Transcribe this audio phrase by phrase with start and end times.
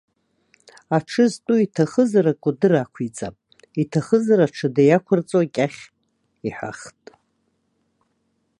[0.95, 3.35] Аҽы зтәу иҭахызар акәадыр ақәиҵап,
[3.81, 5.81] иҭахызар аҽада иақәырҵо акьахь,
[6.47, 7.03] иҳәахт.